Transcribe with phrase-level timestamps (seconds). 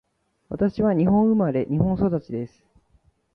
[0.49, 2.65] 私は日本生まれ、日本育ちです。